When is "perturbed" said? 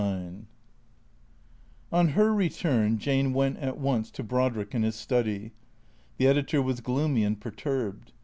7.39-8.11